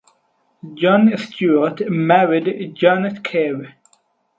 [0.73, 3.75] John Stewart married Jonet Ker.